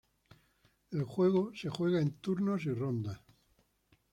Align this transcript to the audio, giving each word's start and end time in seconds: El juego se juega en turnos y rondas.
El 0.89 1.03
juego 1.03 1.51
se 1.53 1.69
juega 1.69 2.01
en 2.01 2.13
turnos 2.13 2.65
y 2.65 2.71
rondas. 2.73 3.21